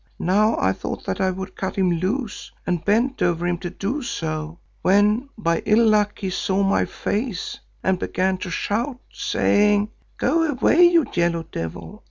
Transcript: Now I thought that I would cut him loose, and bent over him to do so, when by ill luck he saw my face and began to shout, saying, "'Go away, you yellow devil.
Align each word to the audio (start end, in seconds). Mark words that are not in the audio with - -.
Now 0.17 0.57
I 0.57 0.73
thought 0.73 1.05
that 1.05 1.21
I 1.21 1.29
would 1.29 1.55
cut 1.55 1.75
him 1.75 1.91
loose, 1.91 2.51
and 2.65 2.83
bent 2.83 3.21
over 3.21 3.45
him 3.45 3.59
to 3.59 3.69
do 3.69 4.01
so, 4.01 4.57
when 4.81 5.29
by 5.37 5.61
ill 5.63 5.85
luck 5.87 6.17
he 6.17 6.31
saw 6.31 6.63
my 6.63 6.85
face 6.85 7.59
and 7.83 7.99
began 7.99 8.39
to 8.39 8.49
shout, 8.49 8.97
saying, 9.13 9.91
"'Go 10.17 10.41
away, 10.49 10.85
you 10.87 11.05
yellow 11.13 11.43
devil. 11.43 11.99